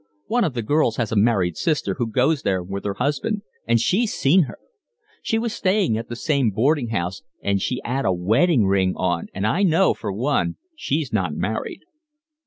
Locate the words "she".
5.21-5.37, 7.61-7.79